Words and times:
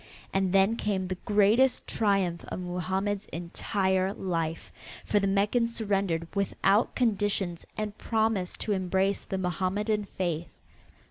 And 0.33 0.51
then 0.51 0.77
came 0.77 1.07
the 1.07 1.17
greatest 1.25 1.85
triumph 1.85 2.43
of 2.47 2.59
Mohammed's 2.61 3.27
entire 3.27 4.15
life, 4.15 4.71
for 5.05 5.19
the 5.19 5.27
Meccans 5.27 5.75
surrendered 5.75 6.27
without 6.33 6.95
conditions 6.95 7.67
and 7.77 7.95
promised 7.99 8.59
to 8.61 8.71
embrace 8.71 9.21
the 9.21 9.37
Mohammedan 9.37 10.05
faith. 10.05 10.49